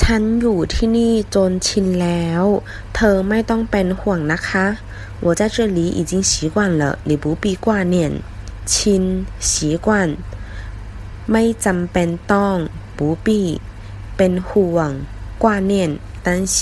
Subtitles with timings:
[0.00, 2.44] ฉันอยู่ที่นี่จนชินแล้ว
[2.94, 4.66] เธอไม่ต้องเป็นห่วงนะคะ
[5.24, 7.96] 我在这里已经习惯了你不必挂念
[8.72, 9.04] ชิน
[9.48, 9.50] 习
[9.84, 9.88] 惯
[11.30, 12.56] ไม่จำเป็นต้อง
[12.98, 13.28] 不必
[14.16, 14.90] เป็นห่วง
[15.42, 15.72] 挂念
[16.26, 16.56] 担心